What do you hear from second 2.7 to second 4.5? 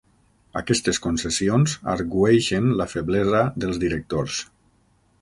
la feblesa dels directors.